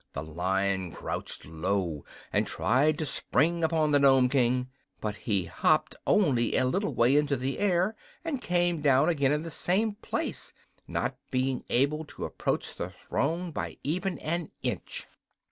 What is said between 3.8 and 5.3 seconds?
the Nome King; but